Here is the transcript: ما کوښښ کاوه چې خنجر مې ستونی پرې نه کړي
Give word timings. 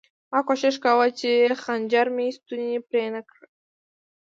ما 0.31 0.39
کوښښ 0.47 0.75
کاوه 0.85 1.07
چې 1.19 1.31
خنجر 1.61 2.07
مې 2.15 2.27
ستونی 2.37 2.71
پرې 2.87 3.05
نه 3.13 3.21
کړي 3.29 3.47